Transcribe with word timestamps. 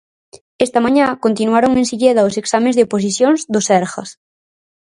Esta 0.65 0.83
mañá 0.85 1.05
continuaron 1.25 1.71
en 1.79 1.85
Silleda 1.91 2.27
os 2.29 2.35
exames 2.41 2.75
de 2.75 2.85
oposicións 2.87 3.39
do 3.53 3.59
Sergas. 3.69 4.09